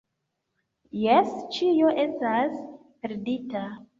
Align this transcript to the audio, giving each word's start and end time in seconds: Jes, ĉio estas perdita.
Jes, 1.01 1.29
ĉio 1.57 1.91
estas 2.05 2.57
perdita. 3.05 3.63